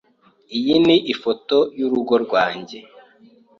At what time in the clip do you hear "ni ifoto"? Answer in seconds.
0.85-1.57